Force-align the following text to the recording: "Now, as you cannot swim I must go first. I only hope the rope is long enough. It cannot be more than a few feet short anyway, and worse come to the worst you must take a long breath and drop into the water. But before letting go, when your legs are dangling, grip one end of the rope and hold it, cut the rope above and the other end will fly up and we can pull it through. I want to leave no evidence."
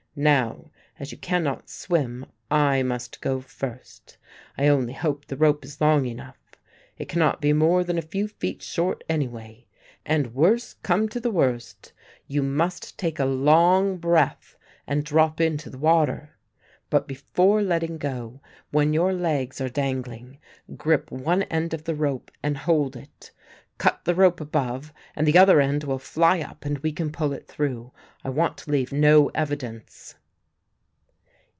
"Now, 0.13 0.71
as 0.99 1.13
you 1.13 1.17
cannot 1.17 1.69
swim 1.69 2.25
I 2.51 2.83
must 2.83 3.21
go 3.21 3.39
first. 3.39 4.17
I 4.57 4.67
only 4.67 4.91
hope 4.91 5.23
the 5.23 5.37
rope 5.37 5.63
is 5.63 5.79
long 5.79 6.05
enough. 6.05 6.37
It 6.97 7.07
cannot 7.07 7.39
be 7.39 7.53
more 7.53 7.85
than 7.85 7.97
a 7.97 8.01
few 8.01 8.27
feet 8.27 8.61
short 8.61 9.05
anyway, 9.07 9.67
and 10.05 10.33
worse 10.35 10.73
come 10.73 11.07
to 11.07 11.21
the 11.21 11.31
worst 11.31 11.93
you 12.27 12.43
must 12.43 12.97
take 12.99 13.19
a 13.19 13.25
long 13.25 13.95
breath 13.99 14.57
and 14.85 15.05
drop 15.05 15.39
into 15.39 15.69
the 15.69 15.77
water. 15.77 16.35
But 16.89 17.07
before 17.07 17.61
letting 17.61 17.97
go, 17.97 18.41
when 18.69 18.91
your 18.91 19.13
legs 19.13 19.61
are 19.61 19.69
dangling, 19.69 20.39
grip 20.75 21.09
one 21.09 21.43
end 21.43 21.73
of 21.73 21.85
the 21.85 21.95
rope 21.95 22.31
and 22.43 22.57
hold 22.57 22.97
it, 22.97 23.31
cut 23.77 24.05
the 24.05 24.13
rope 24.13 24.39
above 24.39 24.93
and 25.15 25.25
the 25.25 25.39
other 25.39 25.59
end 25.59 25.83
will 25.83 25.97
fly 25.97 26.39
up 26.39 26.65
and 26.65 26.77
we 26.79 26.91
can 26.91 27.11
pull 27.11 27.33
it 27.33 27.47
through. 27.47 27.91
I 28.23 28.29
want 28.29 28.55
to 28.59 28.69
leave 28.71 28.91
no 28.93 29.29
evidence." 29.29 30.13